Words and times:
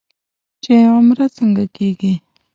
چې 0.63 0.73
عمره 0.93 1.25
څنګه 1.37 1.63
کېږي. 1.75 2.13